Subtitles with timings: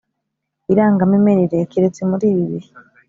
[0.71, 2.71] irangamimerere keretse muri ibi bihe